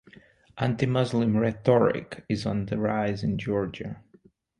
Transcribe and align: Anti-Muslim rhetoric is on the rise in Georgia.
Anti-Muslim 0.57 1.37
rhetoric 1.37 2.25
is 2.27 2.47
on 2.47 2.65
the 2.65 2.79
rise 2.79 3.23
in 3.23 3.37
Georgia. 3.37 4.01